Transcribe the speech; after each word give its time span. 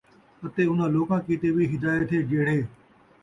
اَتے 0.43 0.63
اُنھاں 0.69 0.89
لوکاں 0.95 1.19
کِیتے 1.25 1.49
وی 1.55 1.63
ہدایت 1.73 2.09
ہے 2.13 2.19
جِہڑے 2.29 2.57